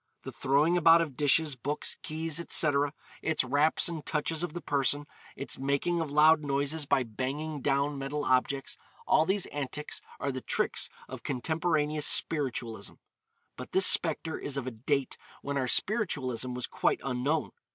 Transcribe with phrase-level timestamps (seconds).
[0.23, 5.05] The throwing about of dishes, books, keys, etc.; its raps and touches of the person;
[5.35, 10.41] its making of loud noises by banging down metal objects; all these antics are the
[10.41, 12.93] tricks of contemporaneous spiritualism.
[13.55, 17.51] But this spectre is of a date when our spiritualism was quite unknown.